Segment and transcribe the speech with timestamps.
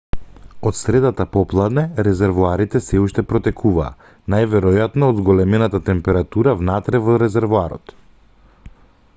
[0.69, 3.91] од средата попладне резервоарите сѐ уште протекуваа
[4.35, 7.95] најверојатно од зголемената температура внатре во резервоарот